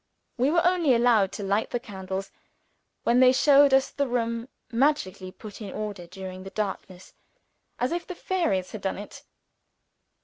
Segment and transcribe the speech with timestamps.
[0.35, 2.31] We were only allowed to light the candles
[3.03, 7.13] when they showed us the room magically put in order during the darkness
[7.77, 9.21] as if the fairies had done it.